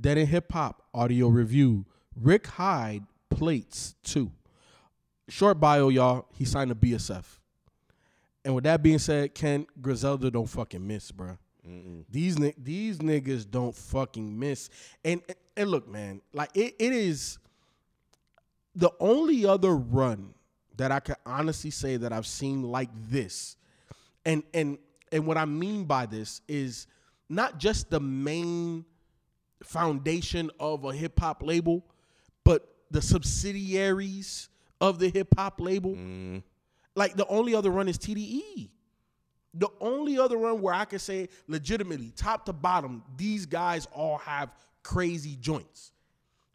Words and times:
Dead 0.00 0.18
in 0.18 0.26
Hip 0.26 0.50
Hop 0.52 0.82
audio 0.94 1.28
review. 1.28 1.84
Rick 2.16 2.46
Hyde 2.46 3.04
plates 3.28 3.94
two. 4.02 4.30
Short 5.28 5.60
bio, 5.60 5.88
y'all. 5.90 6.26
He 6.34 6.44
signed 6.44 6.70
a 6.70 6.74
BSF. 6.74 7.24
And 8.44 8.54
with 8.54 8.64
that 8.64 8.82
being 8.82 8.98
said, 8.98 9.34
Ken 9.34 9.66
Griselda 9.80 10.30
don't 10.30 10.46
fucking 10.46 10.84
miss, 10.84 11.10
bro. 11.12 11.36
These 12.10 12.36
these 12.56 12.98
niggas 12.98 13.48
don't 13.48 13.74
fucking 13.74 14.38
miss. 14.38 14.70
And 15.04 15.20
and 15.56 15.70
look, 15.70 15.86
man, 15.86 16.22
like 16.32 16.50
it, 16.54 16.74
it 16.78 16.92
is 16.92 17.38
the 18.74 18.90
only 18.98 19.44
other 19.44 19.76
run 19.76 20.32
that 20.76 20.90
I 20.90 21.00
can 21.00 21.16
honestly 21.26 21.70
say 21.70 21.98
that 21.98 22.12
I've 22.12 22.26
seen 22.26 22.62
like 22.62 22.88
this. 22.94 23.56
And 24.24 24.42
and 24.54 24.78
and 25.12 25.26
what 25.26 25.36
I 25.36 25.44
mean 25.44 25.84
by 25.84 26.06
this 26.06 26.40
is 26.48 26.86
not 27.28 27.58
just 27.58 27.90
the 27.90 28.00
main 28.00 28.86
foundation 29.64 30.50
of 30.58 30.84
a 30.84 30.92
hip 30.92 31.18
hop 31.18 31.42
label, 31.42 31.84
but 32.44 32.66
the 32.90 33.02
subsidiaries 33.02 34.48
of 34.80 34.98
the 34.98 35.08
hip 35.08 35.34
hop 35.36 35.60
label. 35.60 35.96
Like 36.94 37.14
the 37.14 37.26
only 37.26 37.54
other 37.54 37.70
run 37.70 37.88
is 37.88 37.98
TDE. 37.98 38.70
The 39.54 39.68
only 39.80 40.18
other 40.18 40.36
run 40.36 40.60
where 40.60 40.74
I 40.74 40.84
can 40.84 40.98
say 40.98 41.28
legitimately, 41.48 42.12
top 42.14 42.46
to 42.46 42.52
bottom, 42.52 43.02
these 43.16 43.46
guys 43.46 43.86
all 43.92 44.18
have 44.18 44.50
crazy 44.82 45.36
joints. 45.36 45.92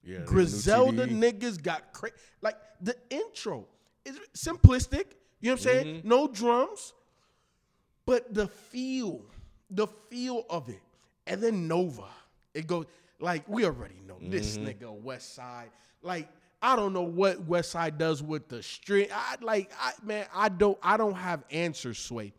Yeah, 0.03 0.19
there's 0.19 0.21
a 0.21 0.23
new 0.23 0.27
Griselda 0.27 1.07
niggas 1.07 1.61
got 1.61 1.91
crazy. 1.91 2.15
Like 2.41 2.55
the 2.79 2.95
intro 3.09 3.67
is 4.05 4.19
simplistic. 4.35 5.05
You 5.41 5.49
know 5.49 5.51
what 5.51 5.51
I'm 5.51 5.57
saying? 5.57 5.85
Mm-hmm. 5.85 6.07
No 6.07 6.27
drums, 6.27 6.93
but 8.05 8.33
the 8.33 8.47
feel, 8.47 9.25
the 9.69 9.87
feel 9.87 10.45
of 10.49 10.69
it, 10.69 10.81
and 11.27 11.41
then 11.41 11.67
Nova. 11.67 12.07
It 12.55 12.65
goes 12.65 12.85
like 13.19 13.47
we 13.47 13.65
already 13.65 13.99
know 14.07 14.17
this 14.19 14.57
Mm-hmm. 14.57 14.67
nigga 14.85 14.91
West 15.01 15.35
Side. 15.35 15.69
Like 16.01 16.27
I 16.61 16.75
don't 16.75 16.93
know 16.93 17.03
what 17.03 17.45
West 17.45 17.69
Side 17.71 17.99
does 17.99 18.23
with 18.23 18.47
the 18.47 18.63
string. 18.63 19.07
I 19.13 19.35
like 19.41 19.71
I 19.79 19.91
man, 20.03 20.25
I 20.33 20.49
don't 20.49 20.77
I 20.81 20.97
don't 20.97 21.13
have 21.15 21.43
answers, 21.51 21.99
Sway. 21.99 22.33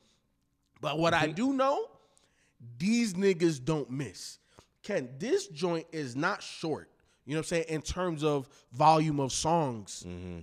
But 0.80 0.98
what 0.98 1.12
Mm-hmm. 1.14 1.24
I 1.24 1.32
do 1.32 1.52
know, 1.52 1.86
these 2.78 3.14
niggas 3.14 3.64
don't 3.64 3.90
miss. 3.90 4.38
Ken, 4.82 5.08
this 5.18 5.46
joint 5.48 5.86
is 5.92 6.16
not 6.16 6.42
short. 6.42 6.88
You 7.24 7.32
know 7.34 7.38
what 7.40 7.46
I'm 7.46 7.48
saying? 7.48 7.64
In 7.68 7.82
terms 7.82 8.24
of 8.24 8.48
volume 8.72 9.20
of 9.20 9.32
songs, 9.32 10.04
Mm-hmm. 10.06 10.40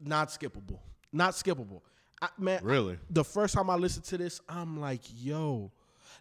not 0.00 0.28
skippable. 0.28 0.78
Not 1.12 1.32
skippable. 1.34 1.80
I, 2.20 2.28
man, 2.38 2.60
Really? 2.62 2.98
the 3.10 3.24
first 3.24 3.54
time 3.54 3.70
I 3.70 3.76
listened 3.76 4.04
to 4.06 4.18
this, 4.18 4.40
I'm 4.48 4.80
like, 4.80 5.00
yo, 5.16 5.70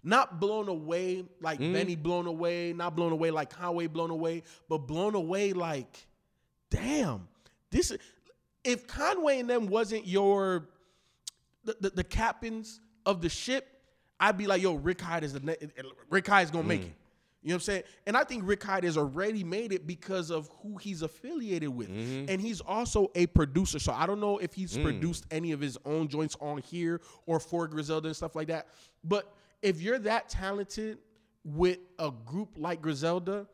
not 0.03 0.39
blown 0.39 0.67
away 0.67 1.25
like 1.41 1.59
Mm. 1.59 1.73
Benny 1.73 1.95
blown 1.95 2.27
away, 2.27 2.73
not 2.73 2.95
blown 2.95 3.11
away 3.11 3.31
like 3.31 3.49
Conway 3.49 3.87
blown 3.87 4.09
away, 4.09 4.43
but 4.67 4.79
blown 4.79 5.15
away 5.15 5.53
like, 5.53 6.07
damn, 6.69 7.27
this. 7.69 7.91
is- 7.91 7.99
If 8.63 8.87
Conway 8.87 9.39
and 9.39 9.49
them 9.49 9.67
wasn't 9.67 10.05
your 10.07 10.69
the, 11.65 11.77
the, 11.79 11.89
the 11.91 12.03
captains 12.03 12.81
of 13.05 13.21
the 13.21 13.29
ship, 13.29 13.67
I'd 14.19 14.37
be 14.37 14.47
like, 14.47 14.61
yo, 14.61 14.73
Rick 14.75 15.01
Hyde 15.01 15.23
is 15.23 15.33
the 15.33 15.57
Rick 16.09 16.27
Hyde 16.27 16.43
is 16.43 16.51
gonna 16.51 16.67
make 16.67 16.81
mm. 16.81 16.85
it. 16.85 16.93
You 17.41 17.49
know 17.49 17.55
what 17.55 17.57
I'm 17.57 17.61
saying? 17.61 17.83
And 18.07 18.15
I 18.15 18.23
think 18.23 18.43
Rick 18.45 18.63
Hyde 18.63 18.85
has 18.85 18.97
already 18.97 19.43
made 19.43 19.73
it 19.73 19.85
because 19.85 20.31
of 20.31 20.49
who 20.61 20.77
he's 20.77 21.01
affiliated 21.01 21.67
with. 21.67 21.89
Mm-hmm. 21.89 22.29
And 22.29 22.39
he's 22.39 22.61
also 22.61 23.11
a 23.15 23.25
producer. 23.27 23.79
So 23.79 23.91
I 23.91 24.05
don't 24.05 24.21
know 24.21 24.37
if 24.37 24.53
he's 24.53 24.77
mm. 24.77 24.83
produced 24.83 25.25
any 25.29 25.51
of 25.51 25.59
his 25.59 25.77
own 25.83 26.07
joints 26.07 26.37
on 26.39 26.59
here 26.59 27.01
or 27.25 27.41
for 27.41 27.67
Griselda 27.67 28.07
and 28.07 28.15
stuff 28.15 28.33
like 28.33 28.47
that. 28.47 28.67
But 29.03 29.29
if 29.63 29.81
you're 29.81 29.97
that 29.99 30.29
talented 30.29 30.99
with 31.43 31.79
a 31.97 32.11
group 32.11 32.49
like 32.57 32.81
Griselda, 32.81 33.47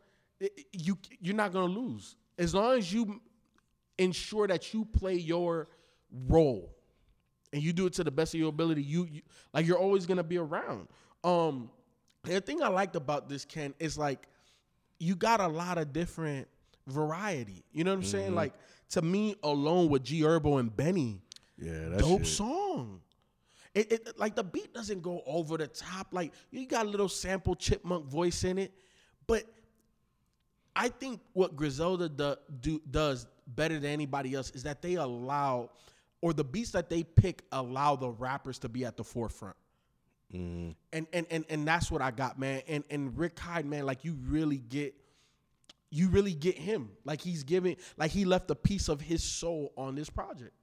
you 0.73 0.97
you're 1.21 1.35
not 1.35 1.53
gonna 1.53 1.71
lose. 1.71 2.17
As 2.37 2.53
long 2.53 2.77
as 2.77 2.91
you 2.91 3.21
ensure 3.97 4.47
that 4.47 4.73
you 4.73 4.83
play 4.85 5.15
your 5.15 5.67
role 6.27 6.73
and 7.53 7.61
you 7.61 7.73
do 7.73 7.85
it 7.85 7.93
to 7.93 8.03
the 8.03 8.11
best 8.11 8.33
of 8.33 8.39
your 8.39 8.49
ability, 8.49 8.81
you, 8.83 9.05
you 9.09 9.21
like 9.53 9.65
you're 9.65 9.77
always 9.79 10.05
gonna 10.05 10.23
be 10.23 10.37
around. 10.37 10.87
Um, 11.23 11.69
the 12.23 12.41
thing 12.41 12.61
I 12.61 12.67
liked 12.67 12.95
about 12.95 13.29
this 13.29 13.45
Ken 13.45 13.73
is 13.79 13.97
like 13.97 14.27
you 14.99 15.15
got 15.15 15.39
a 15.39 15.47
lot 15.47 15.77
of 15.77 15.93
different 15.93 16.47
variety. 16.87 17.63
You 17.71 17.83
know 17.83 17.91
what 17.91 17.97
I'm 17.97 18.03
saying? 18.05 18.35
Like 18.35 18.53
to 18.91 19.01
me, 19.01 19.35
alone 19.43 19.89
with 19.89 20.03
G 20.03 20.21
Herbo 20.21 20.59
and 20.59 20.75
Benny, 20.75 21.21
Yeah, 21.57 21.97
dope 21.97 22.19
shit. 22.25 22.27
song. 22.27 23.01
It, 23.75 23.91
it 23.91 24.19
like 24.19 24.35
the 24.35 24.43
beat 24.43 24.73
doesn't 24.73 25.01
go 25.01 25.21
over 25.25 25.57
the 25.57 25.67
top. 25.67 26.07
Like 26.11 26.33
you 26.51 26.65
got 26.65 26.85
a 26.85 26.89
little 26.89 27.09
sample 27.09 27.55
chipmunk 27.55 28.05
voice 28.05 28.43
in 28.43 28.57
it, 28.57 28.73
but 29.27 29.43
I 30.75 30.89
think 30.89 31.19
what 31.33 31.55
Griselda 31.55 32.09
do, 32.09 32.35
do, 32.61 32.81
does 32.89 33.27
better 33.47 33.79
than 33.79 33.91
anybody 33.91 34.33
else 34.33 34.51
is 34.51 34.63
that 34.63 34.81
they 34.81 34.95
allow, 34.95 35.71
or 36.21 36.33
the 36.33 36.43
beats 36.43 36.71
that 36.71 36.89
they 36.89 37.03
pick 37.03 37.43
allow 37.51 37.95
the 37.95 38.09
rappers 38.09 38.59
to 38.59 38.69
be 38.69 38.85
at 38.85 38.95
the 38.97 39.03
forefront. 39.03 39.55
Mm-hmm. 40.33 40.71
And, 40.93 41.07
and 41.11 41.25
and 41.31 41.45
and 41.49 41.67
that's 41.67 41.91
what 41.91 42.01
I 42.01 42.11
got, 42.11 42.39
man. 42.39 42.61
And 42.67 42.83
and 42.89 43.17
Rick 43.17 43.37
Hyde, 43.39 43.65
man, 43.65 43.85
like 43.85 44.05
you 44.05 44.15
really 44.27 44.57
get, 44.57 44.93
you 45.89 46.09
really 46.09 46.33
get 46.33 46.57
him. 46.57 46.89
Like 47.03 47.19
he's 47.19 47.43
giving, 47.43 47.77
like 47.97 48.11
he 48.11 48.25
left 48.25 48.49
a 48.51 48.55
piece 48.55 48.89
of 48.89 49.01
his 49.01 49.23
soul 49.23 49.73
on 49.75 49.95
this 49.95 50.09
project. 50.09 50.53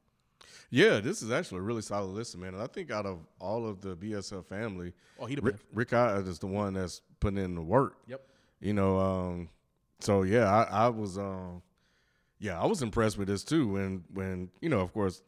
Yeah, 0.70 1.00
this 1.00 1.22
is 1.22 1.30
actually 1.30 1.58
a 1.58 1.62
really 1.62 1.82
solid 1.82 2.08
listen, 2.08 2.40
man. 2.40 2.54
And 2.54 2.62
I 2.62 2.66
think 2.66 2.90
out 2.90 3.06
of 3.06 3.20
all 3.40 3.66
of 3.66 3.80
the 3.80 3.96
BSF 3.96 4.44
family, 4.46 4.92
Oh, 5.18 5.26
he 5.26 5.34
the 5.34 5.42
Rick, 5.42 5.54
best. 5.54 5.64
Rick 5.72 5.92
is 6.28 6.38
the 6.38 6.46
one 6.46 6.74
that's 6.74 7.02
putting 7.20 7.38
in 7.38 7.54
the 7.54 7.62
work. 7.62 7.96
Yep. 8.06 8.20
You 8.60 8.72
know, 8.74 8.98
um, 8.98 9.48
so 10.00 10.22
yeah, 10.22 10.50
I, 10.50 10.86
I 10.86 10.88
was, 10.88 11.18
um, 11.18 11.62
yeah, 12.38 12.60
I 12.60 12.66
was 12.66 12.82
impressed 12.82 13.16
with 13.18 13.28
this 13.28 13.44
too. 13.44 13.68
When, 13.68 14.04
when 14.12 14.50
you 14.60 14.68
know, 14.68 14.80
of 14.80 14.92
course, 14.92 15.22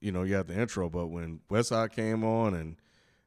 you 0.00 0.12
know, 0.12 0.22
you 0.22 0.34
had 0.34 0.46
the 0.48 0.58
intro, 0.58 0.88
but 0.88 1.06
when 1.08 1.40
Westside 1.50 1.92
came 1.92 2.24
on 2.24 2.54
and 2.54 2.76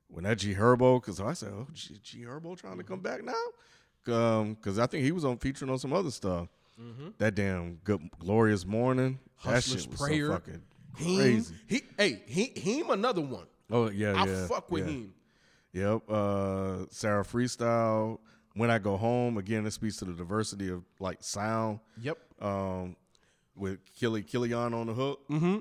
when 0.07 0.23
that 0.25 0.37
G 0.39 0.53
Herbo, 0.55 1.01
because 1.01 1.19
I 1.19 1.33
said, 1.33 1.51
oh, 1.53 1.67
G, 1.73 1.99
G 2.03 2.19
Herbo 2.23 2.57
trying 2.57 2.77
to 2.77 2.83
come 2.83 2.99
back 2.99 3.21
now, 3.23 4.13
um, 4.13 4.53
because 4.55 4.77
I 4.79 4.85
think 4.87 5.03
he 5.03 5.11
was 5.11 5.23
on 5.25 5.37
featuring 5.37 5.71
on 5.71 5.79
some 5.79 5.93
other 5.93 6.11
stuff. 6.11 6.47
That 7.19 7.35
damn 7.35 7.75
good 7.83 8.09
glorious 8.19 8.65
morning, 8.65 9.19
that 9.45 9.63
shit 9.63 9.87
was 9.87 10.01
Prayer. 10.01 10.27
so 10.27 10.33
fucking 10.33 10.61
Heem, 10.97 11.19
crazy. 11.19 11.55
he, 11.67 11.81
hey, 11.97 12.21
he, 12.27 12.45
him 12.59 12.89
another 12.89 13.21
one. 13.21 13.47
Oh 13.71 13.89
yeah, 13.89 14.13
I 14.15 14.25
yeah. 14.25 14.47
fuck 14.47 14.69
with 14.71 14.85
yeah. 14.85 14.93
him. 14.93 15.13
Yep. 15.73 16.09
Uh, 16.09 16.85
Sarah 16.89 17.23
Freestyle. 17.23 18.19
When 18.55 18.69
I 18.69 18.77
go 18.77 18.97
home, 18.97 19.37
again, 19.37 19.65
it 19.65 19.71
speaks 19.71 19.97
to 19.97 20.05
the 20.05 20.13
diversity 20.13 20.69
of 20.69 20.83
like 20.99 21.17
sound. 21.21 21.79
Yep. 22.01 22.19
Um, 22.39 22.95
with 23.55 23.79
Killy 23.95 24.21
Killian 24.21 24.73
on 24.73 24.87
the 24.87 24.93
hook. 24.93 25.27
Mm-hmm. 25.29 25.57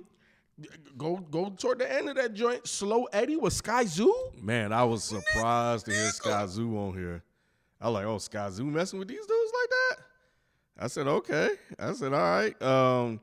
Go 0.98 1.16
go 1.16 1.50
toward 1.50 1.78
the 1.78 1.90
end 1.90 2.10
of 2.10 2.16
that 2.16 2.34
joint. 2.34 2.66
Slow 2.68 3.04
Eddie 3.04 3.36
with 3.36 3.54
Sky 3.54 3.84
Zoo. 3.84 4.14
Man, 4.40 4.72
I 4.72 4.84
was 4.84 5.02
surprised 5.04 5.86
to 5.86 5.92
hear 5.92 6.10
Sky 6.10 6.46
Zoo 6.46 6.76
on 6.76 6.94
here. 6.94 7.22
I 7.80 7.88
was 7.88 7.94
like, 7.94 8.06
oh, 8.06 8.18
Sky 8.18 8.50
Zoo 8.50 8.64
messing 8.64 8.98
with 8.98 9.08
these 9.08 9.26
dudes 9.26 9.52
like 9.60 9.70
that? 9.70 9.96
I 10.84 10.86
said, 10.86 11.06
okay. 11.06 11.50
I 11.78 11.92
said, 11.94 12.12
all 12.12 12.20
right. 12.20 12.62
Um, 12.62 13.20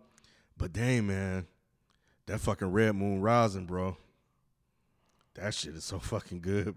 but 0.58 0.74
dang, 0.74 1.08
man, 1.08 1.48
that 2.30 2.40
fucking 2.40 2.72
Red 2.72 2.96
Moon 2.96 3.22
Rising, 3.22 3.66
bro. 3.66 3.98
That 5.36 5.54
shit 5.54 5.76
is 5.76 5.84
so 5.84 6.00
fucking 6.00 6.42
good. 6.42 6.76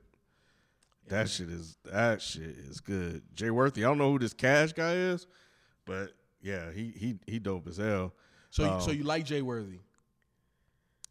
That 1.09 1.29
shit 1.29 1.51
is 1.51 1.77
that 1.85 2.23
shit 2.23 2.43
is 2.43 2.81
good. 2.81 3.23
Jay 3.35 3.51
Worthy, 3.51 3.85
I 3.85 3.89
don't 3.89 3.99
know 3.99 4.11
who 4.13 4.19
this 4.19 4.33
cash 4.33 4.73
guy 4.73 4.93
is, 4.95 5.27
but 5.85 6.13
yeah, 6.41 6.71
he 6.73 6.93
he 6.97 7.19
he 7.27 7.39
dope 7.39 7.67
as 7.69 7.77
hell. 7.77 8.13
So, 8.51 8.65
Um, 8.75 8.81
so 8.81 8.91
you 8.93 9.03
like 9.05 9.25
Jay 9.25 9.43
Worthy? 9.43 9.81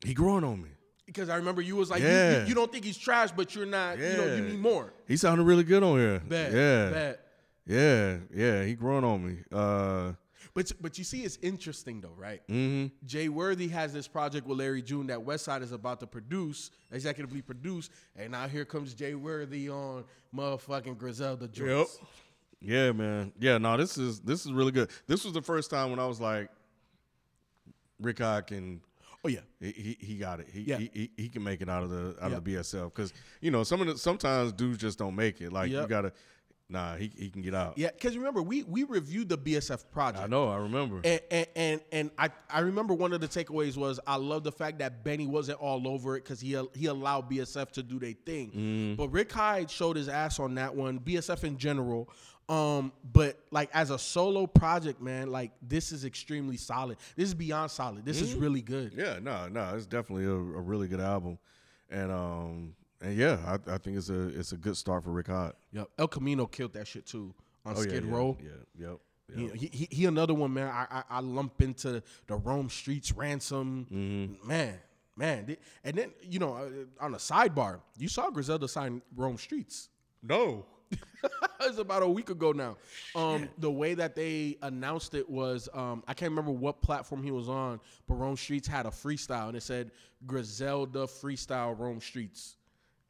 He 0.06 0.14
growing 0.14 0.44
on 0.44 0.62
me. 0.62 0.70
Because 1.06 1.28
I 1.30 1.36
remember 1.36 1.62
you 1.62 1.76
was 1.76 1.90
like, 1.90 2.02
you- 2.02 2.08
you, 2.08 2.14
Yeah. 2.14 2.46
you 2.46 2.56
don't 2.56 2.72
think 2.72 2.86
he's 2.86 2.98
trash, 2.98 3.32
but 3.32 3.54
you're 3.54 3.66
not. 3.66 3.98
You 4.00 4.14
know, 4.14 4.36
you 4.36 4.42
need 4.44 4.60
more. 4.60 4.94
He 5.08 5.18
sounded 5.18 5.44
really 5.44 5.64
good 5.66 5.84
on 5.84 5.98
here. 5.98 6.20
Bet, 6.20 6.52
yeah, 6.54 6.90
bet. 6.90 7.28
yeah, 7.68 8.18
yeah. 8.34 8.64
He 8.64 8.76
growing 8.76 9.04
on 9.04 9.26
me. 9.28 9.38
Uh, 9.52 10.14
But 10.54 10.72
but 10.82 10.98
you 10.98 11.04
see, 11.04 11.24
it's 11.24 11.38
interesting 11.42 12.02
though, 12.02 12.14
right? 12.18 12.42
mhm. 12.48 12.92
Jay 13.06 13.30
Worthy 13.30 13.68
has 13.70 13.94
this 13.94 14.08
project 14.08 14.48
with 14.48 14.58
Larry 14.58 14.82
June 14.82 15.08
that 15.08 15.20
Westside 15.20 15.62
is 15.62 15.72
about 15.72 16.00
to 16.02 16.08
produce, 16.08 16.72
executively 16.94 17.46
produce, 17.46 17.90
and 18.16 18.32
now 18.32 18.48
here 18.48 18.66
comes 18.66 18.94
Jay 18.94 19.16
Worthy 19.16 19.70
on 19.70 20.04
motherfucking 20.36 20.98
Griselda 20.98 21.48
joints. 21.48 21.98
Yep. 22.00 22.08
Yeah, 22.64 22.92
man. 22.92 23.32
Yeah, 23.40 23.58
no, 23.58 23.76
this 23.78 23.98
is 23.98 24.20
this 24.20 24.46
is 24.46 24.52
really 24.52 24.72
good. 24.72 24.90
This 25.08 25.24
was 25.26 25.34
the 25.34 25.42
first 25.42 25.70
time 25.72 25.90
when 25.90 26.00
I 26.00 26.06
was 26.06 26.20
like, 26.22 26.50
Rick 28.00 28.20
Hyde 28.20 28.48
can 28.48 28.82
Oh 29.24 29.30
yeah, 29.30 29.42
he 29.60 29.72
he, 29.72 29.98
he 30.06 30.16
got 30.18 30.40
it. 30.40 30.48
He, 30.52 30.62
Yeah. 30.62 30.78
he 30.78 30.90
he 30.94 31.12
he 31.16 31.30
can 31.30 31.44
make 31.44 31.62
it 31.62 31.70
out 31.70 31.84
of 31.84 31.92
the 31.92 32.16
out 32.22 32.32
Yeah. 32.32 32.38
of 32.38 32.44
the 32.44 32.56
BSF 32.56 32.86
because 32.86 33.14
you 33.40 33.52
know 33.52 33.64
some 33.64 33.80
of 33.82 33.88
the 33.88 33.98
sometimes 33.98 34.52
dudes 34.52 34.80
just 34.80 34.98
don't 34.98 35.16
make 35.16 35.42
it. 35.42 35.54
Like 35.54 35.70
you 35.70 35.86
gotta, 35.88 36.12
nah, 36.72 36.96
he 36.96 37.12
he 37.16 37.30
can 37.30 37.42
get 37.42 37.54
out. 37.54 37.78
yeah. 37.78 37.90
Because 37.92 38.18
remember, 38.18 38.42
we 38.42 38.64
we 38.64 38.84
reviewed 38.84 39.30
the 39.30 39.38
BSF 39.38 39.92
project. 39.92 40.24
I 40.24 40.28
know. 40.28 40.48
I 40.48 40.58
remember. 40.58 41.02
And, 41.04 41.22
and 41.30 41.48
and 41.56 41.82
and 41.92 42.12
I 42.18 42.30
I 42.50 42.62
remember 42.62 42.94
one 42.94 43.14
of 43.14 43.22
the 43.22 43.28
takeaways 43.28 43.78
was 43.78 44.00
I 44.08 44.16
love 44.16 44.44
the 44.44 44.52
fact 44.52 44.80
that 44.80 45.04
Benny 45.04 45.28
wasn't 45.28 45.60
all 45.60 45.88
over 45.88 46.16
it 46.18 46.24
because 46.24 46.40
he 46.40 46.60
he 46.74 46.86
allowed 46.88 47.30
BSF 47.30 47.72
to 47.74 47.84
do 47.84 48.00
their 48.00 48.14
thing. 48.14 48.96
But 48.98 49.10
Rick 49.10 49.32
Hyde 49.32 49.70
showed 49.70 49.98
his 49.98 50.08
ass 50.10 50.40
on 50.40 50.56
that 50.56 50.76
one. 50.76 51.00
BSF 51.00 51.44
in 51.44 51.58
general. 51.58 52.10
Um, 52.50 52.92
but 53.14 53.38
like 53.52 53.70
as 53.74 53.92
a 53.92 54.00
solo 54.00 54.46
project, 54.46 55.02
man, 55.02 55.32
like 55.32 55.52
this 55.62 55.92
is 55.94 56.04
extremely 56.04 56.58
solid. 56.58 56.98
This 57.16 57.30
is 57.30 57.34
beyond 57.34 57.72
solid. 57.72 58.04
This 58.04 58.20
is 58.20 58.34
really 58.34 58.62
good. 58.62 58.94
yeah, 58.98 59.20
no, 59.22 59.48
no, 59.48 59.74
it's 59.76 59.86
definitely 59.86 60.26
a, 60.26 60.32
a 60.32 60.62
really 60.62 60.90
good 60.90 61.00
album, 61.00 61.38
and 61.90 62.12
um 62.12 62.76
and 63.02 63.16
yeah, 63.18 63.38
I, 63.46 63.74
I 63.74 63.78
think 63.78 63.98
it's 63.98 64.10
a 64.10 64.28
it's 64.30 64.52
a 64.52 64.58
good 64.58 64.78
start 64.78 65.04
for 65.04 65.12
Rick 65.12 65.28
Hyde. 65.28 65.54
Yep. 65.74 65.90
El 65.98 66.08
Camino 66.08 66.46
killed 66.46 66.74
that 66.74 66.88
shit 66.88 67.06
too 67.06 67.34
on 67.66 67.74
Oh 67.78 67.82
Skid 67.82 68.06
yeah, 68.06 68.12
Row. 68.14 68.38
Yeah, 68.42 68.88
yep. 68.90 69.00
He, 69.36 69.44
yep. 69.46 69.54
he, 69.56 69.68
he, 69.72 69.88
he 69.92 70.06
another 70.06 70.34
one, 70.34 70.54
man. 70.54 70.68
I, 70.68 70.86
I 70.92 71.04
I 71.10 71.20
lump 71.22 71.62
into 71.62 72.04
the 72.28 72.36
Rome 72.36 72.70
Streets 72.70 73.12
ransom, 73.14 73.88
Mm-hmm. 73.92 74.48
man, 74.48 74.80
man. 75.16 75.58
And 75.84 75.98
then 75.98 76.12
you 76.22 76.40
know, 76.40 76.54
uh, 76.56 77.04
on 77.04 77.14
a 77.14 77.18
sidebar, 77.18 77.80
you 77.98 78.08
saw 78.08 78.30
Griselda 78.30 78.68
sign 78.68 79.02
Rome 79.16 79.38
Streets. 79.38 79.90
No. 80.22 80.66
it's 81.62 81.78
about 81.78 82.04
a 82.04 82.08
week 82.08 82.30
ago 82.30 82.52
now. 82.52 82.76
Um, 83.16 83.48
the 83.58 83.72
way 83.72 83.94
that 83.94 84.14
they 84.14 84.58
announced 84.62 85.14
it 85.16 85.30
was, 85.30 85.70
um, 85.74 86.04
I 86.06 86.14
can't 86.14 86.32
remember 86.32 86.52
what 86.52 86.82
platform 86.82 87.24
he 87.24 87.32
was 87.32 87.48
on, 87.48 87.80
but 88.10 88.16
Rome 88.16 88.36
Streets 88.36 88.68
had 88.68 88.86
a 88.86 88.90
freestyle 88.90 89.48
and 89.48 89.56
it 89.56 89.64
said 89.64 89.92
Griselda 90.28 91.06
freestyle 91.06 91.80
Rome 91.80 92.02
Streets. 92.02 92.58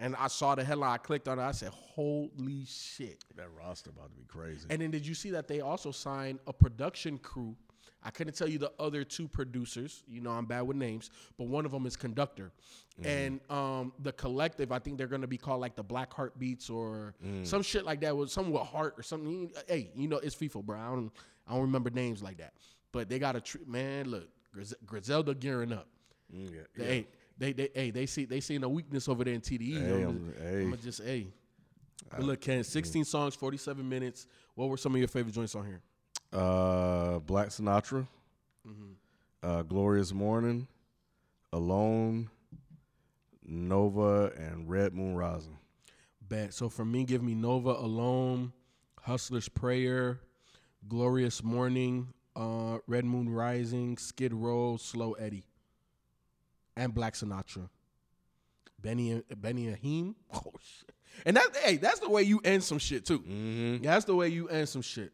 And 0.02 0.16
I 0.18 0.28
saw 0.28 0.56
the 0.56 0.64
headline, 0.64 0.90
I 0.94 0.98
clicked 0.98 1.28
on 1.28 1.38
it, 1.38 1.44
I 1.44 1.52
said, 1.52 1.70
"Holy 1.70 2.66
shit!" 2.66 3.24
That 3.38 3.48
roster 3.58 3.92
about 3.92 4.10
to 4.10 4.16
be 4.18 4.26
crazy. 4.28 4.66
And 4.70 4.82
then 4.82 4.90
did 4.90 5.06
you 5.06 5.14
see 5.14 5.30
that 5.32 5.48
they 5.48 5.62
also 5.62 5.92
signed 5.92 6.40
a 6.48 6.52
production 6.54 7.18
crew? 7.20 7.56
I 8.04 8.10
couldn't 8.10 8.34
tell 8.36 8.50
you 8.50 8.58
the 8.58 8.72
other 8.80 9.04
two 9.04 9.28
producers. 9.28 10.04
You 10.08 10.22
know, 10.22 10.32
I'm 10.32 10.46
bad 10.48 10.62
with 10.62 10.76
names, 10.76 11.12
but 11.38 11.46
one 11.48 11.66
of 11.68 11.72
them 11.72 11.86
is 11.86 11.96
conductor. 11.96 12.52
And 13.04 13.40
um, 13.52 13.94
the 14.00 14.12
collective, 14.12 14.72
I 14.72 14.80
think 14.80 14.98
they're 14.98 15.06
going 15.08 15.22
to 15.22 15.28
be 15.28 15.38
called 15.38 15.62
like 15.62 15.76
the 15.76 15.84
Black 15.84 16.12
Heart 16.14 16.38
Beats 16.40 16.68
or 16.70 17.14
some 17.44 17.62
shit 17.62 17.86
like 17.86 18.02
that. 18.02 18.18
With 18.18 18.32
something 18.32 18.52
with 18.54 18.64
heart 18.64 18.96
or 18.98 19.04
something. 19.04 19.52
Hey, 19.68 19.92
you 19.96 20.08
know, 20.08 20.18
it's 20.18 20.36
Feefo, 20.36 20.64
bro. 20.64 20.80
I 20.80 20.88
don't, 20.88 21.12
I 21.48 21.54
don't 21.54 21.62
remember 21.62 21.92
names 21.92 22.24
like 22.24 22.38
that. 22.38 22.54
But 22.92 23.08
they 23.08 23.20
got 23.20 23.36
a 23.36 23.42
tr- 23.42 23.60
man. 23.68 24.10
Look, 24.10 24.30
Gris- 24.52 24.74
Griselda 24.86 25.36
gearing 25.36 25.72
up. 25.72 25.88
Mm, 26.36 26.54
yeah, 26.54 26.62
They, 26.76 26.98
yeah. 26.98 27.04
They, 27.38 27.54
they, 27.54 27.70
hey, 27.74 27.92
they 27.92 28.06
see, 28.06 28.26
they 28.26 28.40
seen 28.40 28.64
a 28.64 28.70
weakness 28.70 29.08
over 29.08 29.24
there 29.24 29.34
in 29.34 29.42
TDE. 29.42 29.74
Hey, 29.82 30.04
I'm, 30.04 30.08
I'm- 30.08 30.26
just, 30.26 30.40
hey. 30.42 30.62
I'ma 30.62 30.76
just, 30.76 31.02
hey. 31.04 31.28
But 32.12 32.24
look, 32.24 32.42
Ken, 32.42 32.64
16 32.64 33.06
songs, 33.06 33.36
47 33.36 33.88
minutes. 33.88 34.28
What 34.56 34.70
were 34.70 34.78
some 34.78 34.94
of 34.94 35.00
your 35.00 35.08
favorite 35.08 35.34
joints 35.34 35.56
on 35.56 35.66
here? 35.66 35.82
Uh, 36.34 37.20
Black 37.20 37.50
Sinatra, 37.50 38.06
uh, 39.44 39.62
Glorious 39.64 40.14
Morning, 40.14 40.68
Alone, 41.54 42.30
Nova, 43.46 44.32
and 44.38 44.70
Red 44.70 44.94
Moon 44.94 45.16
Rising. 45.16 45.58
Bet. 46.28 46.54
So 46.54 46.70
for 46.70 46.86
me, 46.86 47.04
give 47.04 47.22
me 47.22 47.34
Nova 47.36 47.72
Alone, 47.72 48.52
Hustler's 49.02 49.50
Prayer, 49.50 50.20
Glorious 50.88 51.44
Morning, 51.44 52.08
uh, 52.36 52.78
Red 52.88 53.06
Moon 53.06 53.30
Rising, 53.30 53.98
Skid 53.98 54.34
Row, 54.34 54.78
Slow 54.78 55.14
Eddie, 55.14 55.44
and 56.82 56.94
Black 56.94 57.14
Sinatra. 57.14 57.70
Benny 58.82 59.22
Benny 59.38 59.68
Ahim. 59.68 60.16
Oh 60.34 60.54
shit. 60.60 60.92
And 61.26 61.36
that 61.38 61.56
hey, 61.58 61.78
that's 61.78 62.00
the 62.00 62.10
way 62.10 62.24
you 62.24 62.40
end 62.44 62.64
some 62.64 62.80
shit 62.80 63.06
too. 63.06 63.20
Mm-hmm. 63.20 63.84
That's 63.84 64.06
the 64.06 64.16
way 64.16 64.30
you 64.30 64.48
end 64.48 64.70
some 64.70 64.82
shit. 64.82 65.12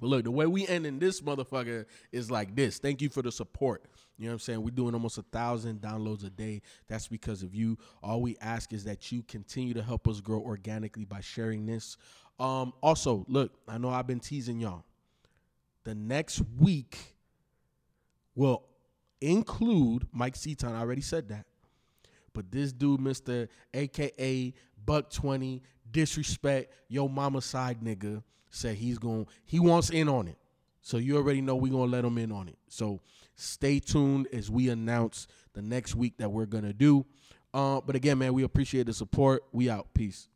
But 0.00 0.08
look, 0.08 0.24
the 0.24 0.30
way 0.30 0.46
we 0.46 0.66
end 0.66 0.86
in 0.86 0.98
this 0.98 1.20
motherfucker 1.20 1.86
is 2.12 2.30
like 2.30 2.54
this. 2.54 2.78
Thank 2.78 3.00
you 3.00 3.08
for 3.08 3.22
the 3.22 3.32
support. 3.32 3.84
You 4.18 4.26
know 4.26 4.30
what 4.30 4.34
I'm 4.34 4.38
saying? 4.40 4.62
We're 4.62 4.70
doing 4.70 4.94
almost 4.94 5.18
a 5.18 5.22
thousand 5.22 5.80
downloads 5.80 6.24
a 6.24 6.30
day. 6.30 6.62
That's 6.88 7.08
because 7.08 7.42
of 7.42 7.54
you. 7.54 7.78
All 8.02 8.20
we 8.20 8.36
ask 8.40 8.72
is 8.72 8.84
that 8.84 9.10
you 9.10 9.22
continue 9.22 9.74
to 9.74 9.82
help 9.82 10.06
us 10.06 10.20
grow 10.20 10.40
organically 10.40 11.04
by 11.04 11.20
sharing 11.20 11.66
this. 11.66 11.96
Um, 12.38 12.72
also, 12.82 13.24
look, 13.28 13.52
I 13.66 13.78
know 13.78 13.88
I've 13.88 14.06
been 14.06 14.20
teasing 14.20 14.60
y'all. 14.60 14.84
The 15.84 15.94
next 15.94 16.42
week 16.58 16.98
will 18.34 18.64
include 19.20 20.06
Mike 20.12 20.36
Seaton. 20.36 20.74
I 20.74 20.80
already 20.80 21.00
said 21.00 21.28
that. 21.28 21.46
But 22.32 22.50
this 22.50 22.72
dude, 22.72 23.00
Mr. 23.00 23.48
AKA 23.72 24.54
Buck 24.84 25.10
20, 25.10 25.62
disrespect, 25.90 26.74
yo 26.88 27.08
mama 27.08 27.40
side 27.40 27.80
nigga, 27.80 28.22
said 28.50 28.76
he's 28.76 28.98
going 28.98 29.26
he 29.44 29.58
wants 29.58 29.90
in 29.90 30.08
on 30.08 30.28
it. 30.28 30.38
So 30.82 30.98
you 30.98 31.16
already 31.16 31.40
know 31.40 31.56
we're 31.56 31.72
gonna 31.72 31.90
let 31.90 32.04
him 32.04 32.18
in 32.18 32.30
on 32.30 32.48
it. 32.48 32.58
So 32.68 33.00
stay 33.36 33.80
tuned 33.80 34.28
as 34.32 34.50
we 34.50 34.68
announce 34.68 35.26
the 35.54 35.62
next 35.62 35.94
week 35.94 36.18
that 36.18 36.30
we're 36.30 36.46
gonna 36.46 36.72
do. 36.72 37.06
Uh, 37.52 37.80
but 37.80 37.96
again, 37.96 38.18
man, 38.18 38.34
we 38.34 38.42
appreciate 38.42 38.86
the 38.86 38.92
support. 38.92 39.44
We 39.52 39.70
out. 39.70 39.94
Peace. 39.94 40.28